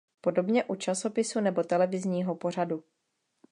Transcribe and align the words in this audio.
Podobně 0.21 0.63
u 0.63 0.75
časopisu 0.75 1.39
nebo 1.39 1.63
televizního 1.63 2.35
pořadu. 2.35 2.83